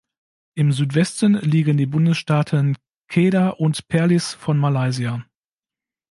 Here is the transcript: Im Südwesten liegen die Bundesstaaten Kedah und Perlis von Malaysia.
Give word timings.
Im 0.55 0.71
Südwesten 0.71 1.35
liegen 1.35 1.77
die 1.77 1.85
Bundesstaaten 1.85 2.75
Kedah 3.07 3.49
und 3.49 3.87
Perlis 3.87 4.33
von 4.33 4.57
Malaysia. 4.57 5.23